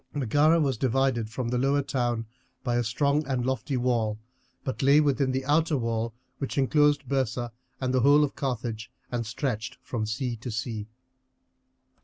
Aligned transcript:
Megara 0.15 0.59
was 0.59 0.77
divided 0.79 1.29
from 1.29 1.49
the 1.49 1.59
lower 1.59 1.83
town 1.83 2.25
by 2.63 2.75
a 2.75 2.83
strong 2.83 3.23
and 3.27 3.45
lofty 3.45 3.77
wall, 3.77 4.17
but 4.63 4.81
lay 4.81 4.99
within 4.99 5.31
the 5.31 5.45
outer 5.45 5.77
wall 5.77 6.11
which 6.39 6.57
inclosed 6.57 7.07
Byrsa 7.07 7.51
and 7.79 7.93
the 7.93 7.99
whole 7.99 8.23
of 8.23 8.33
Carthage 8.35 8.91
and 9.11 9.27
stretched 9.27 9.77
from 9.83 10.07
sea 10.07 10.35
to 10.37 10.49
sea. 10.49 10.87